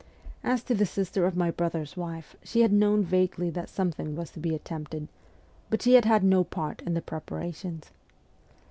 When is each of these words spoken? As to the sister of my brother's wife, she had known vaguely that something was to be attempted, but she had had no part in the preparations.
As 0.43 0.63
to 0.63 0.73
the 0.73 0.87
sister 0.87 1.27
of 1.27 1.37
my 1.37 1.51
brother's 1.51 1.95
wife, 1.95 2.35
she 2.41 2.61
had 2.61 2.73
known 2.73 3.03
vaguely 3.03 3.51
that 3.51 3.69
something 3.69 4.15
was 4.15 4.31
to 4.31 4.39
be 4.39 4.55
attempted, 4.55 5.07
but 5.69 5.83
she 5.83 5.93
had 5.93 6.05
had 6.05 6.23
no 6.23 6.43
part 6.43 6.81
in 6.81 6.95
the 6.95 7.03
preparations. 7.03 7.91